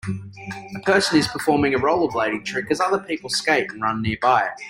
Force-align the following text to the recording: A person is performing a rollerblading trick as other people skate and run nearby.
A 0.75 0.79
person 0.79 1.19
is 1.19 1.27
performing 1.27 1.75
a 1.75 1.77
rollerblading 1.77 2.43
trick 2.43 2.71
as 2.71 2.79
other 2.81 2.97
people 2.97 3.29
skate 3.29 3.69
and 3.71 3.83
run 3.83 4.01
nearby. 4.01 4.49